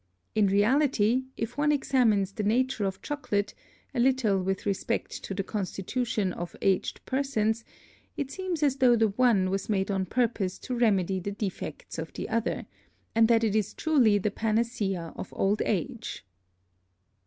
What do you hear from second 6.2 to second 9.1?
of aged Persons, it seems as though the